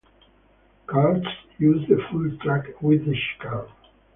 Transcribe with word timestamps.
Karts 0.87 1.27
use 1.59 1.87
the 1.87 2.01
full 2.09 2.35
track 2.39 2.81
with 2.81 3.05
the 3.05 3.15
chicane. 3.15 3.71